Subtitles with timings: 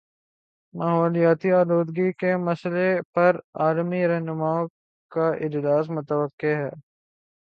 [0.73, 4.67] ماحولیاتی آلودگی کے مسئلے پر عالمی رہنماؤں
[5.11, 6.69] کا اجلاس متوقع ہے